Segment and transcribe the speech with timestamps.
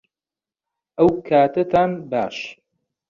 [0.97, 2.37] ئەوکاتەتان باش